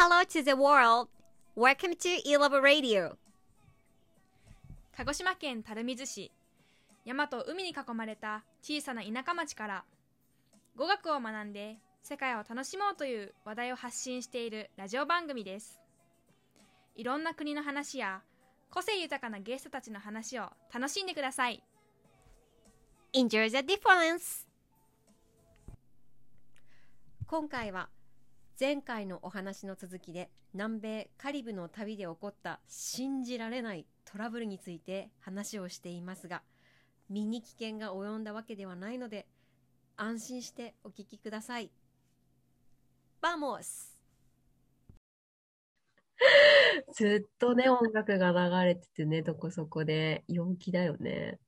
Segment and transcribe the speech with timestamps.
[0.00, 1.08] Hello to the world.
[1.56, 3.16] Welcome to E-Love Radio.
[4.96, 6.30] 鹿児島県垂水市
[7.04, 9.84] 山と海に囲まれた小さな田舎町から
[10.76, 15.80] 語学を学んで世界を楽しもうという話題を発信しているラジオ番組です
[16.94, 18.22] いろんな国の話や
[18.70, 21.60] 個性豊かなゲストたちの話を楽しんでください
[23.14, 24.46] Enjoy the difference.
[27.26, 27.88] 今回は
[28.60, 36.42] 前回のお話の続きで南米カリブの旅で起こった信じられないトラブルについて話をしていますが
[37.08, 39.28] 身に危険が及んだわけではないので
[39.96, 41.70] 安心してお聞きください。
[43.20, 43.96] Vamos
[46.94, 51.38] ずっとね、音楽が流れててね、どこそこで陽気だよね。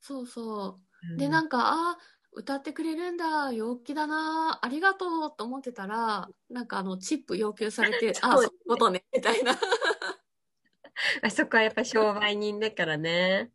[0.00, 1.14] そうそうう。
[1.14, 1.98] んで、なんか、ああ、
[2.34, 9.52] 歌ってくれるんだ、陽気だな、ありがとうと思ってたら、なんかあの、チップ要求されて、 ああ、そういうことね、みたいな。
[11.22, 13.50] あそこはやっぱ商売人だからね。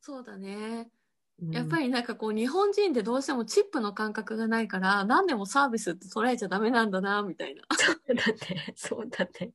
[0.00, 0.90] そうだね。
[0.90, 7.62] うんやっぱりなんかこう、日本人ってどうしてもチップの感覚がないから、何でもサービスって捉えちゃダメなんだな、みたいな。
[7.76, 8.72] そうだね。
[8.74, 9.52] そうだね。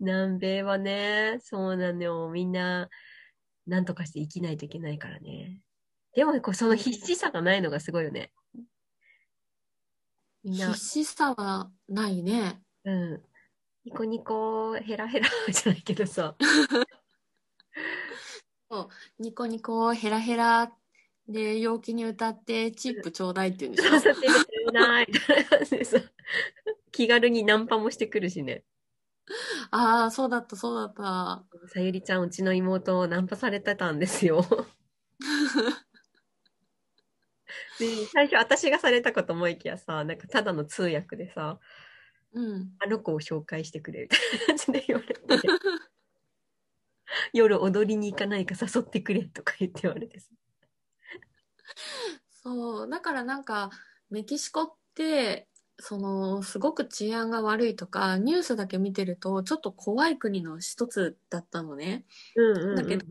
[0.00, 2.28] 南米はね、そうなのよ。
[2.28, 2.90] みんな、
[3.68, 5.61] なんとかして生きないといけないからね。
[6.14, 8.32] でも、こうその必死さがないのがすごいよね。
[10.44, 12.60] みんな必、死さはないね。
[12.84, 13.22] うん。
[13.84, 16.36] ニコニコ、ヘラヘラ じゃないけどさ。
[19.18, 20.72] ニコニコ、ヘラヘラ
[21.28, 23.90] で、陽気に歌って、チップちょうだいって言うんでしょ？
[23.90, 25.98] させてちょうだいみたいな感じでさ
[26.90, 28.64] 気軽にナンパもしてくるしね。
[29.70, 31.44] ああ、そうだった、そうだった。
[31.68, 34.44] さゆりちゃん、うちの妹をナンパされてたんですよ。
[37.82, 41.58] で、最初私がされたかと思いきやさ、なんかただの通訳でさ、
[42.34, 42.70] うん。
[42.78, 45.20] あの子を紹介してくれみたいな感じで言われて、
[47.34, 50.30] 夜踊りに行かないか誘ってくれとか言って言われてさ。
[52.30, 53.70] そう、だからなんか、
[54.10, 62.06] メキシコって、その、すごく治安が悪いとか、ニュースだけ見てると、ちょっと怖い国の一つだったのね。
[62.36, 62.76] うんうん、うん。
[62.76, 63.06] だけど、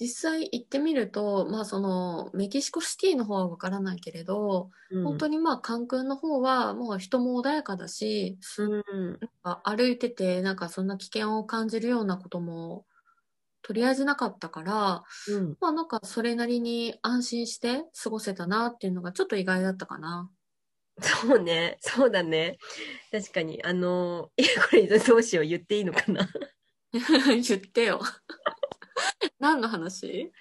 [0.00, 8.78] 実際行ってみると、まあその、メキシコシティの方はわからないけれど、うん、本当にまあ、カンクンの方は、もう人も穏やかだし、すう
[9.12, 9.20] ん。
[9.42, 12.86] あ歩いてて、なんかそんな危険を感じるようなことも、
[13.62, 15.56] とりあえずなかったから、うん。
[15.60, 20.30] まあなんかそれなりに安心して過ごせたなっていうのがちょっと意外だったかな。
[21.02, 21.78] そうね。
[21.80, 22.58] そうだね。
[23.12, 23.62] 確かに。
[23.64, 25.46] あの、いや、これどうしよう。
[25.46, 26.28] 言っていいのかな？
[26.92, 28.00] 言ってよ。
[29.38, 30.32] 何の話？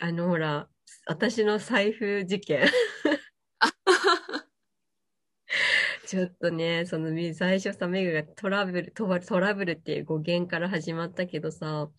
[0.00, 0.68] あの、ほら、
[1.06, 2.66] 私の財布事件。
[6.06, 11.90] ちょっとね、その、最初さ、メグがトラブル、トラトラブルっていう語源から始まったけどさ、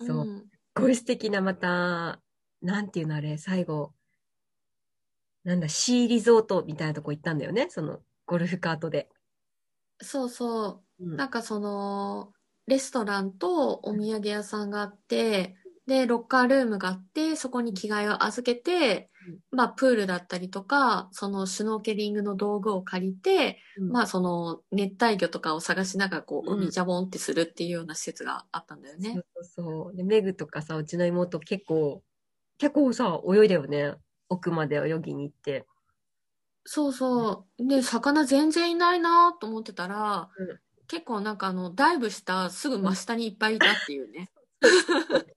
[0.00, 0.44] そう、んす
[0.74, 2.20] ごい素敵なまた、
[2.62, 3.94] なんていうのあれ、最後、
[5.44, 9.08] なんだ、シーリゾートみたいなとこ行ったんだよね、その、ゴルフカートで。
[10.00, 11.04] そうそう。
[11.04, 12.32] うんなんかその、
[12.66, 19.10] レストランとお土産屋さんがあって、で、ロッカールームがあって、そこに着替えを預けて、
[19.50, 29.12] まあ、プールだったりとか、そのシュノーケリングの道具を借りて、うんまあ、その熱帯魚とかを探しながら、こう、うん海ジャボンってするっていうような施設があったんだよね。
[29.12, 29.96] そうそうそう。
[29.96, 32.02] で、メグとかさ、うちの妹結構、
[32.56, 33.94] 結構さ、泳いだよね。
[34.30, 35.66] 奥まで泳ぎに行って。
[36.64, 37.66] そうそう。
[37.66, 44.30] で、魚全然いないなと思ってたら、うん結構なんかあの、ダイブしたすぐ真下にいっぱいいたっていうね。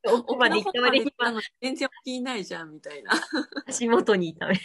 [0.05, 3.11] 奥まで行った割には全然沖いないじゃん、みたいな。
[3.67, 4.59] 足元にいたね。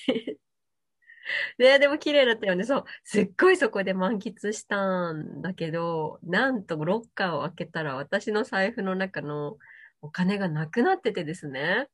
[1.58, 2.64] ねでも綺麗だったよね。
[2.64, 2.84] そう。
[3.04, 9.56] すっごいそこで満喫したんだけど、なんとロッカーを開けたら私の財布の中の
[10.00, 11.88] お金がなくなっててですね。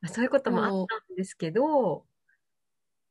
[0.00, 2.06] ま あそういうこともあったんですけど、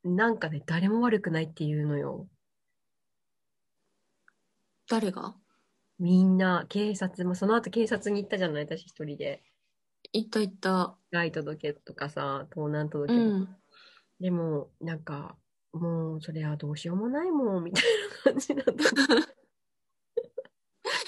[0.04, 2.28] なんかね、誰も悪くないっていうのよ。
[4.88, 5.34] 誰が？
[5.98, 9.42] みんな、警察も、その後警察に行ったじゃない、私一人で。
[10.12, 10.96] 行った行った。
[11.10, 13.52] 被害届とかさ、盗難届うとか。
[13.52, 13.56] ん。
[14.20, 15.36] でも、なんか、
[15.72, 17.84] もう、それはどうしようもないもん、みたい
[18.26, 18.72] な感じだった。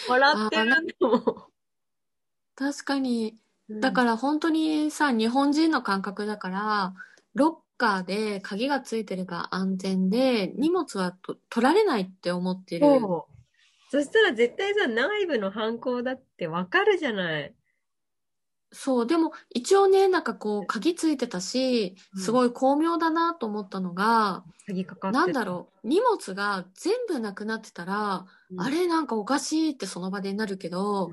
[0.08, 1.50] 笑ってるのも。
[2.54, 3.38] 確かに。
[3.68, 6.94] だから本当にさ、日本人の感覚だから、
[7.34, 12.86] ロッカーで鍵がついてれば安全で、荷物はと取られないって思ってる。
[13.90, 17.54] そしたら絶対さ、内部の犯行だってわかるじゃない。
[18.72, 31.12] そう、でも一応ね、なんかこう、鍵ついてたし、うんすごい巧妙だなと思ったのが、鍵かかってなんだろう、荷物が全部なくなってたら、うんあれなんかおかしいってその場でなるけど、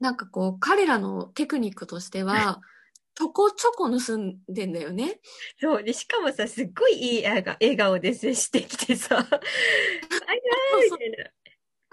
[0.00, 2.60] なんかこう、彼らのテクニックとしては、
[3.16, 5.20] ちょこちょこ盗んでんだよね。
[5.60, 5.82] そう。
[5.84, 11.30] で、しかもさ、すっごいいい笑顔笑顔で接してきてさ、バイバイみたいな。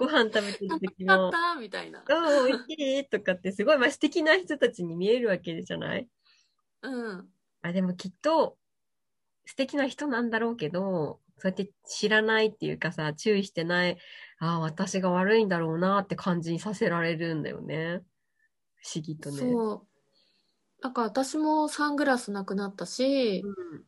[0.02, 2.02] ご飯食べてるな時もかっ、たみたいな。
[2.02, 6.08] おー、美味しいとかってすごい、まあ、素敵な人たちに見えるわけじゃない？
[6.82, 7.30] うん。
[7.62, 8.58] あ、でもきっと、
[9.46, 13.98] 素敵な人なんだろうけど、そうやって知らないっていうかさ、注意してない、
[14.40, 18.02] ああ、私が悪いんだろうなって感じにさせられるんだよね。
[18.78, 19.38] 不思議とね。
[19.38, 19.88] そう。
[20.82, 23.84] だから私もサングラスなくなったし、うん。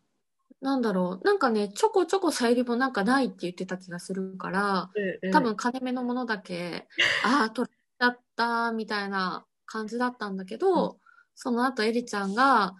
[0.63, 1.25] なんだろう。
[1.25, 6.87] なんかね、ちょこちょこさゆりもなんかないって言ってた気がするから、うんうん多分金目のものだけ、
[7.25, 10.99] ああ、 取れちゃった、みたいな感じだったんだけど、
[11.35, 12.75] その後エリちゃんが、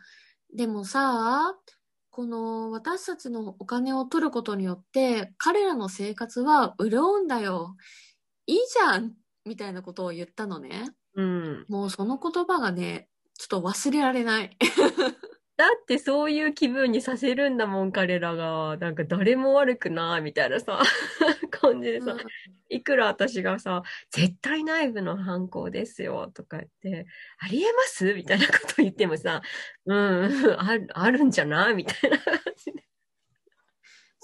[0.55, 1.55] でもさ、
[2.09, 7.75] この私たちのお金を取ることによって、彼らの生活は潤うんだよ。
[8.45, 9.13] いいじゃん
[9.45, 10.95] みたいなことを言ったのね。
[11.15, 11.65] うん。
[11.67, 14.57] もうその言葉がね、ちょっと忘れられない。
[15.63, 18.75] だってそういう気分にさせるんだもん、彼らが。
[18.77, 20.81] なんか誰も悪くないみたいなさ、
[21.51, 22.17] 感じでさ、
[22.69, 27.05] いくら私がさ、絶対内部の犯行ですよとか言って、
[27.39, 28.13] ありえます？
[28.13, 29.41] みたいなこと言ってもさ、
[29.85, 31.75] うん、うんある、あるんじゃない？
[31.75, 32.83] みたいな感じで。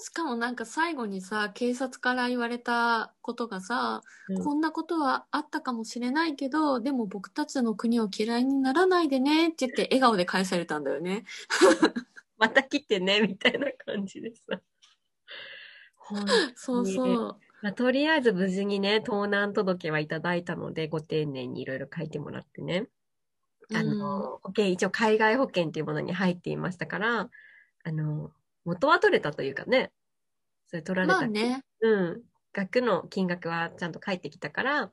[0.02, 11.24] しかもなんか最後にさ、警察から言われたことがさ、うんこんなことはあったかもしれないけど、でも僕たちの国を嫌いにならないでねって言って笑顔で返されたんだよね。
[12.38, 14.60] また来てね、みたいな感じでさ。
[15.96, 17.36] 本当にそうそう。
[17.62, 22.88] まあ、とりあえず無事にね、盗難届はいただいたので、ご丁寧にいろいろ書いてもらってね。
[23.74, 27.30] あの、保険、一応海外保険というものに入っていましたから、
[27.84, 28.32] あの、
[28.64, 29.92] 元は取れたというかね、
[30.68, 31.62] それ取られた、まあね。
[31.80, 32.22] うん、
[32.52, 34.92] 額の金額はちゃんと返ってきたから、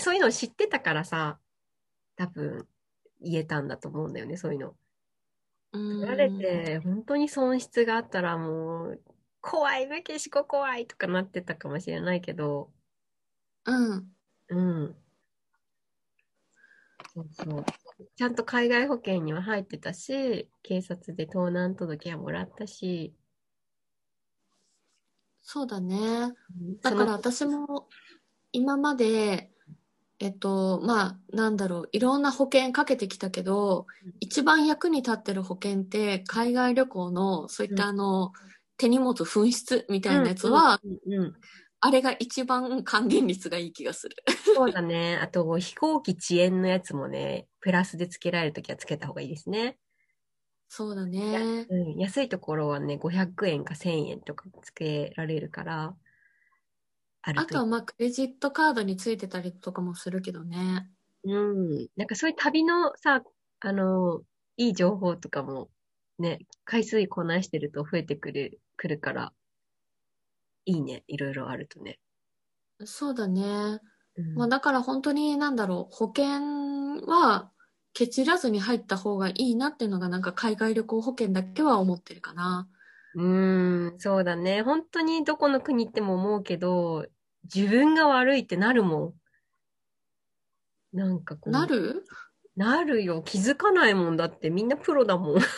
[0.00, 1.40] そういうのを知ってたからさ、
[2.16, 2.68] 多分
[3.20, 4.76] 言えたんだと思うんだよね、そういうの。
[5.72, 9.02] うん取られて、本当に損失があったらもう、
[9.40, 12.72] 怖い、メキシコ怖いとかなってたかもしれないけど、
[13.64, 14.14] うん。
[14.48, 14.96] うん。
[17.14, 17.64] そうそう。
[18.16, 23.14] ちゃんと海外保険には入ってたし、警察で盗難届はもらったし、
[25.42, 25.96] そうだね。
[25.96, 26.80] うん。
[26.80, 27.88] だから私も
[28.52, 29.50] 今まで、
[30.20, 38.32] えっと、まあ、なんだろう、いろんな保険かけてきたけどうん、一番役に立ってる保険って、海外旅行の、そういったあの、
[38.76, 41.34] 手荷物紛失みたいなやつは、うんうんうん
[41.80, 44.16] あれが一番還元率がいい気がする。
[44.50, 45.16] そうだね。
[45.16, 49.78] あと、飛行機遅延のやつもね、プラスでつけられるときはつけた方がいいですね。
[50.68, 51.70] そうだね。
[51.70, 55.96] うん、安いところはね、500円か1000円とかつけられるから、
[57.22, 60.90] あるあとはまあ、クレジットカードについてたりとかもするけどね。
[61.24, 61.88] うん。
[61.96, 63.22] なんかそういう旅のさ、
[63.60, 64.22] あの、
[64.56, 65.70] いい情報とかも、
[66.18, 69.34] ね、回数こなしてると増えてくる、くるから、
[70.68, 71.02] いいね。
[71.08, 71.98] いろいろあるとね。
[72.84, 73.80] そうだね。
[74.16, 77.50] うんまあ、だから本当になんだろう、保険は
[77.94, 82.68] ケチらずに入った方がいいなっていうのがなんか海外旅行保険だけは思ってるかな。
[83.14, 84.60] うーん、そうだね。
[84.60, 87.06] 本当にどこの国行っても思うけど、
[87.52, 89.14] 自分が悪いってなるも
[90.92, 90.96] ん。
[90.96, 91.50] なんかこう。
[91.50, 92.04] なる？
[92.56, 93.22] なるよ。
[93.22, 95.38] 気づかないもんだってみんなプロだもん。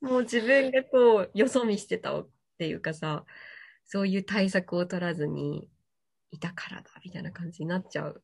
[0.00, 2.24] もう自分がこう、よそ見してた
[2.58, 3.24] っていうかさ、
[3.84, 5.70] そういう対策を取らずに
[6.32, 8.22] いたからだ、みたいな感じになっちゃう。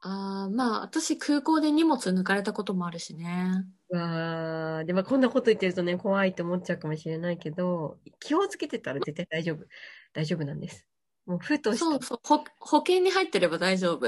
[0.00, 3.64] ああ、まあ私空港で荷物抜かれたこともあるしね。
[3.90, 9.66] うわー、でもこんなこと言ってるとね、怖いと思っちゃうかもしれないけど、気をつけてたら絶対大丈夫。
[10.12, 10.86] 大丈夫なんです。
[11.26, 14.06] もう、ふとそうそう、ほ保険に入ってれば大丈夫。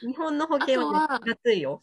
[0.00, 1.82] 日本の保険はね安いよ。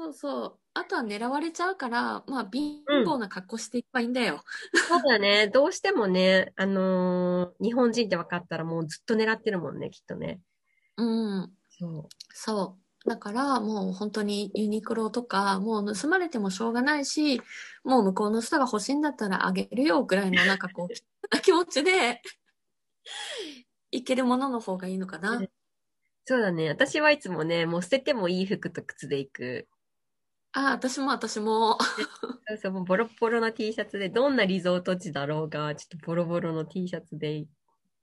[0.00, 0.58] そうそう。
[0.72, 4.42] あとは狙われちゃうから、まあ貧乏な格好していけばいいんだよ。
[4.88, 5.48] そうだね。
[5.48, 10.40] どうしてもね、あのー日本人って分かったらもうずっと狙ってるもんね、きっとね。
[10.96, 11.04] う
[11.42, 11.52] ん。
[11.68, 12.08] そう。
[12.32, 13.08] そう。
[13.08, 17.42] だからもう本当にユニクロとか、もう盗まれてもしょうがないし、
[17.84, 20.88] もう向こうの人が欲しいんだったらあげるよぐらいのなんかこう、
[21.42, 22.22] 気持ちで、
[23.90, 25.42] いけるものの方がいいのかな。
[26.24, 26.68] そうだね。
[26.68, 29.68] 私はいつもね、もう捨ててもいい服と靴で行く。
[30.52, 31.78] あ、私も私も。
[32.48, 37.50] そうそう、もうボロッボロの T シャツで、どんなリゾート地だろうが、ちょっとボロボロの T シャツで行っ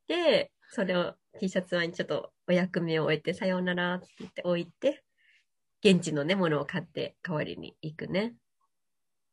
[0.07, 5.03] て、それを T シャツはちょっとお役目を終えて、さようならって言って置いて、
[5.83, 8.35] 現地のね、ものを買って代わりに行くね。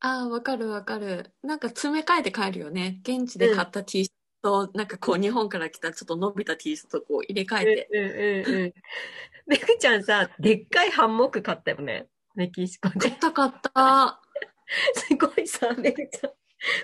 [0.00, 1.32] ああ、わかるわかる。
[1.42, 3.00] なんか詰め替えて帰るよね。
[3.02, 7.88] 現地で買った T シャツと、なんかこう日本から来たちょっと伸びた T シャツとこう入れ替えて。
[7.92, 8.72] うんうんうんうん。
[9.46, 12.08] めぐちゃんさ、でっかいハンモック買ったよね。
[12.34, 13.18] メキシコで買っ。
[13.18, 14.20] た買った。
[14.94, 16.32] すごいさ、めぐちゃん。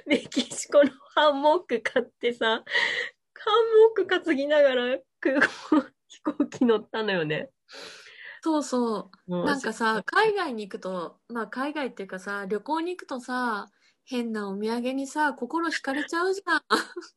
[0.07, 2.65] メキシコのハンモック買ってさ、ハンモ
[3.93, 5.49] ック担ぎながら空港、
[6.09, 7.51] 飛行機乗ったのよね。
[8.43, 13.69] そうそうなんかさ、海外に行くと、まあ海外っていうかさ、旅行に行くとさ、
[14.05, 16.63] 変なお土産にさ、心惹かれちゃうじゃん。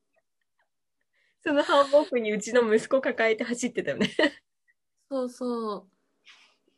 [1.45, 4.09] そのハンモックにうちの息子抱えて走ってたよね。
[5.09, 5.92] そうそう。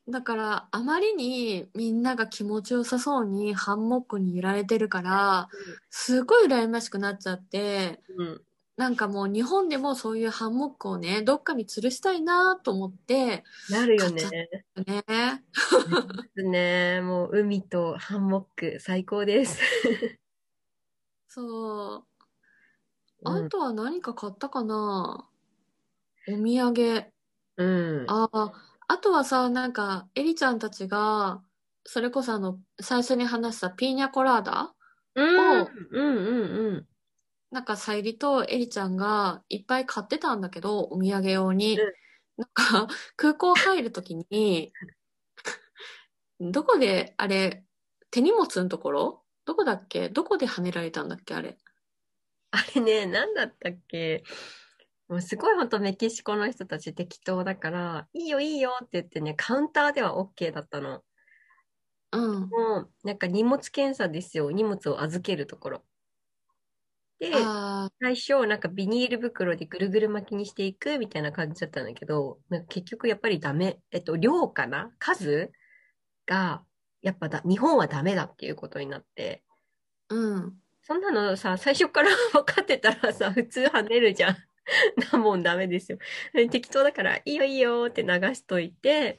[0.07, 5.49] だから、あまりにみんなが気持ちよさそうにハンモックに揺られてるから、
[5.89, 8.41] すごい羨ましくなっちゃって、うん。
[8.77, 14.49] なんかもう日本でもそういうハンモックをね、どっかに吊るしたいなと思って、なるよね。
[14.85, 15.43] ね。
[16.35, 17.01] ね。
[17.01, 19.59] もう海とハンモック最高です。
[21.27, 22.05] そう。
[23.21, 25.27] うんあとは何か買ったかな
[26.27, 27.05] お土産。
[27.57, 27.65] う
[28.03, 28.05] ん。
[28.07, 31.41] ああ、あとはさ、なんか、エリちゃんたちが、
[31.85, 34.73] それこそあの、最初に話したピーニャコラーダ？
[35.15, 35.23] う
[35.57, 35.61] ん。
[35.61, 36.87] をうんうんうん。
[37.51, 41.79] なんか、さゆりとエリちゃんがいっぱい買ってたんだけど、お土産用に。
[41.79, 41.93] うん
[42.37, 44.73] なんか、空港入るときに、
[46.41, 47.65] どこで、あれ、
[48.11, 49.23] 手荷物のところ？
[49.45, 50.09] どこだっけ？
[50.09, 51.57] どこで跳ねられたんだっけあれ？
[52.51, 54.23] あれね、なんだったっけ？
[55.07, 61.03] もうすごい本当メキシコの人たち適当だから、いいよいいよって言ってね、カウンターでは OK だったの。
[62.11, 62.49] うん。
[62.49, 64.51] もう、なんか荷物検査ですよ。
[64.51, 65.85] 荷物を預けるところ。
[67.19, 67.31] で、
[68.01, 73.79] 最初、なんかビニール袋でぐるぐる巻きにしていくみたいな感じだったんだけど、なんか結局やっぱりダメ。
[73.91, 74.91] えっと、量かな？
[74.99, 75.51] 数
[76.25, 76.63] が、
[77.01, 79.43] やっぱだ、日本はダメだっていうことになって、
[80.09, 80.61] うん。
[80.81, 84.35] そんなのさ、最初から 分かってたらさ、普通跳ねるじゃん。
[85.11, 85.97] なもんダメですよ。
[86.51, 89.17] 適当だから、いいよいいよって流しといて、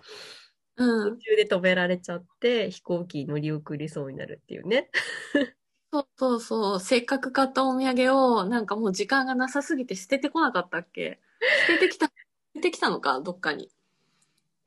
[0.76, 1.16] うん途。
[1.18, 4.90] 中で止められちゃって、飛行機乗り遅れそうになるっていうね。
[5.92, 6.80] そうそうそう。
[6.80, 11.20] せっかく買ったお土産を、なんかもう時間がなさすぎて捨ててこなかったっけ？
[11.68, 12.12] 捨ててきた、 捨
[12.54, 13.20] ててきたのか？
[13.20, 13.70] どっかに。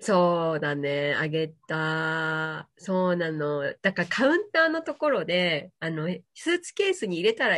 [0.01, 2.69] そうだね、あげた。
[2.77, 3.63] そうなの。
[3.81, 7.57] だからカウンターのところで、あの、スーツケースに入れたら、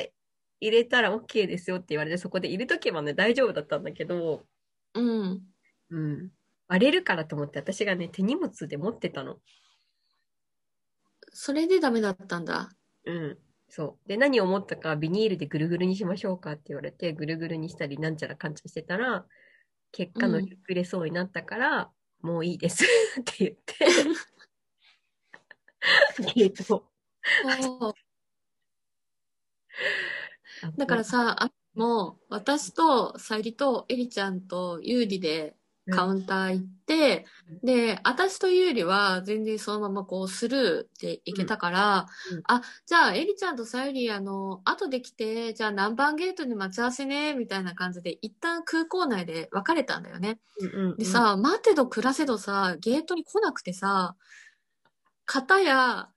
[0.62, 4.46] 入れたら OK ですよって言われて、そこで入れとけばね、大丈夫だったんだけど、
[4.94, 5.42] うん。
[5.90, 6.32] うん。
[6.68, 9.40] 割れるからと思って、私がね、手荷物で持ってたの。
[11.34, 12.70] それでダメだったんだ。
[13.06, 13.38] うん。
[13.70, 14.08] そう。
[14.08, 19.26] で、何を思ったか、ビニールでぐるぐるにしましょうかって言われて、ぐるぐるにしたり、なんちゃらかんちゃらしてたら、
[19.92, 21.92] 結果乗り遅れそうになったから、
[22.22, 22.86] もういいです
[23.22, 23.76] って言って、
[26.36, 26.84] ゲートを。
[30.78, 35.56] だからさ、あもう、私とさゆりとエリちゃんとユーリで
[35.90, 37.26] カウンター行って、
[37.64, 42.38] で、私とユーリは全然そのままこうスルーで行けたから、うん。
[42.38, 42.44] うん。
[42.48, 50.40] あ、じゃあエリちゃんとさゆり、あの、後で来て、じゃあ何番ゲートに待ち合わせね、みたいな感じで、一旦空港内で別れたんだよね。
[50.60, 50.98] うんうんうん。
[50.98, 54.16] でさ、待てど暮らせどさ、ゲートに来なくてさ、
[55.26, 56.10] 片や、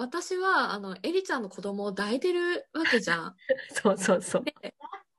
[0.00, 3.36] 私は、あの、エリちゃんの子供を抱いてるわけじゃん。
[3.82, 4.44] そうそうそう。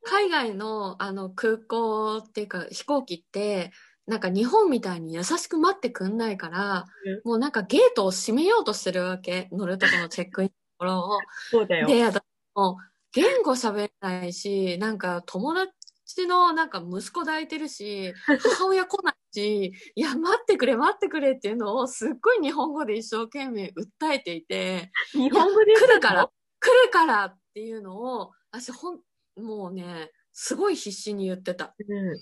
[0.03, 3.71] 海外の、あの、空港っていうか、飛行機って、
[4.07, 9.47] なんか日本みたいに優しく待ってくんないから、うんもうなんかゲートを閉めようとしてるわけ。
[9.51, 11.19] 乗るとこのチェックインのところを。
[11.49, 11.87] そうだよ。
[11.87, 12.23] で、私
[12.55, 12.75] もう
[13.13, 28.99] 言語喋れないし、なんか友達のなんか息子抱いてるし、母親来ないし、いや、待ってくれ、待ってくれっていうのをすっごい日本語で一生懸命訴えていて、日本語で来るから、来るからっていうのを、私ほん、
[29.37, 31.73] もうね、すごい必死に言ってた。
[31.79, 32.15] うん。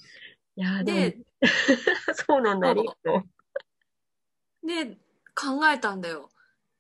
[0.56, 1.18] いやーで
[2.28, 3.24] そうなんだ、ありがと
[4.64, 4.68] う。
[4.68, 4.98] で、
[5.36, 6.30] 考えたんだよ。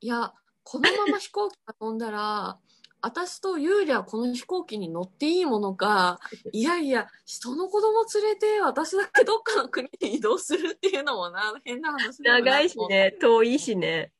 [0.02, 0.34] いや、
[0.64, 2.60] このまま飛行機が飛んだら、
[3.02, 6.20] 私とユーリはこの飛行機に乗っていいものか、
[6.52, 14.12] いやいや、人の子供連れて私だけどっかの国に移動するっていうのもな、変な話な長いしね、遠いしね。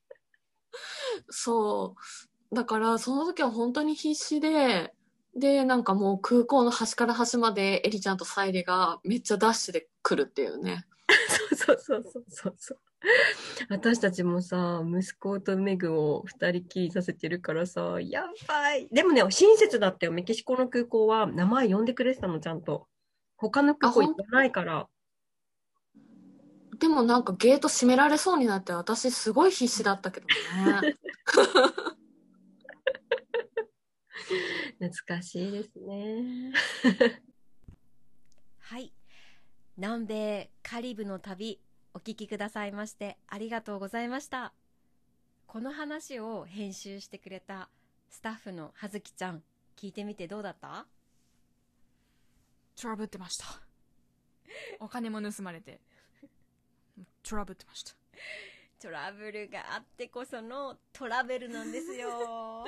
[1.28, 1.94] そ
[2.50, 2.54] う。
[2.54, 4.92] だから、その時は本当に必死で、
[5.36, 10.86] で、なんかもう空港の端から端までエリちゃんとサイリがめっちゃダッシュで来るっていうね。
[11.54, 12.78] そうそうそうそうそう。
[13.70, 18.88] 私たちもさ、息子とメグを二人きりさせてるからさ、やばい。
[18.90, 20.12] でもね、親切だったよ。
[20.12, 22.88] メキシコの空港は名前呼んでくれてたの、ちゃんと。
[23.36, 24.88] 他の空港行ってないから。
[26.78, 30.34] でもなんかゲート閉められそうになって私すごい必死だったけどね。
[34.80, 36.52] 懐かしいですね。
[38.60, 38.94] はい
[39.76, 41.60] 南米カリブの旅
[41.94, 44.52] お聞きくださいましてありがとうございました。
[45.46, 47.68] この話を編集してくれた
[48.08, 49.42] スタッフの葉月ちゃん
[49.76, 50.86] 聞いてみてどうだった？
[52.80, 53.46] トラブってました。
[54.78, 55.80] お金も盗まれて。
[57.22, 57.94] トラブってました。
[58.80, 62.64] トラブルがあってこそのトラベルなんですよ。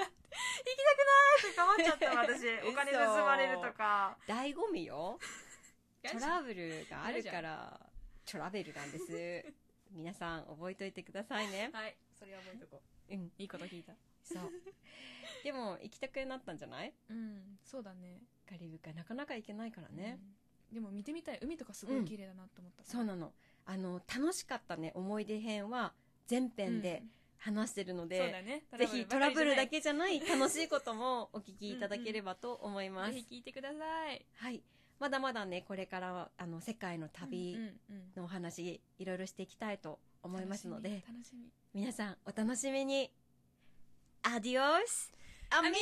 [1.56, 2.48] 頑張っちゃった私。
[2.68, 4.18] お金盗まれるとか。
[4.26, 5.18] 醍醐味よ。
[6.02, 7.81] トラブルがあるから
[8.24, 9.44] トラベルなんです。
[9.92, 11.70] 皆さん覚えといてくださいね。
[11.72, 13.14] はいそれは覚えとこう。
[13.14, 13.32] うん。
[13.38, 13.92] いいこと聞いた。
[14.22, 14.50] そう。
[15.44, 16.92] でも行きたくなったんじゃない？
[17.10, 18.22] うんそうだね。
[18.48, 20.18] カリブ海なかなか行けないからね、
[20.70, 20.74] うん。
[20.74, 21.38] でも見てみたい。
[21.42, 23.32] 海とかすごい綺麗だなと思った、そうなの。
[23.64, 25.94] あの楽しかったね思い出編は
[26.26, 27.04] 全編で
[27.38, 28.64] 話してるのそうで、だね。
[28.76, 34.26] ぜひトラブルだけじじゃない楽しいこともお聞きいただければと思いゃます、 ぜひ聞いてください。
[34.34, 34.62] はい
[35.02, 41.02] まだまだねこれからはあの世界の旅うんうんのお話いろいろしていきたいと思いますので
[41.74, 43.10] 皆さんお楽しみに。
[44.24, 45.10] アディオス
[45.50, 45.74] アミゴ